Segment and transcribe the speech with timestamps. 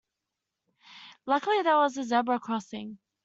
[1.27, 2.97] Luckily there was a zebra crossing.